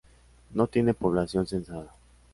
No 0.55 0.65
tiene 0.65 0.95
población 0.95 1.45
censada. 1.45 1.93